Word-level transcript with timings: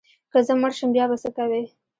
که 0.31 0.39
زه 0.47 0.53
مړ 0.61 0.71
شم 0.77 0.89
بیا 0.95 1.05
به 1.09 1.17
څه 1.23 1.29
کوې؟ 1.37 1.63